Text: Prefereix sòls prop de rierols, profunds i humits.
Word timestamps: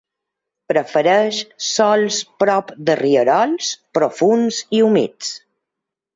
Prefereix 0.71 1.41
sòls 1.65 2.17
prop 2.45 2.73
de 2.89 2.97
rierols, 3.01 3.69
profunds 4.01 4.65
i 4.81 4.83
humits. 4.89 5.33